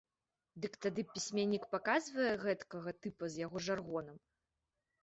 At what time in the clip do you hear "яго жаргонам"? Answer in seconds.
3.47-4.17